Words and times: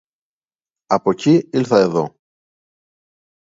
Από 0.85 1.13
κει 1.13 1.49
ήλθα 1.51 1.79
εδώ. 1.79 2.15